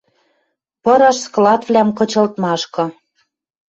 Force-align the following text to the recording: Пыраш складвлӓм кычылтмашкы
Пыраш 0.83 1.17
складвлӓм 1.25 1.89
кычылтмашкы 1.97 2.83